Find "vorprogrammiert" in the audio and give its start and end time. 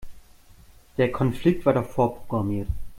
1.85-2.67